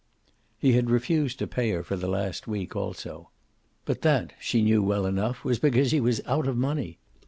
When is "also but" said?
2.75-4.01